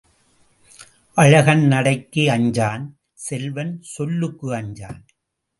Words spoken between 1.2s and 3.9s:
அழகன் நடைக்கு அஞ்சான் செல்வன்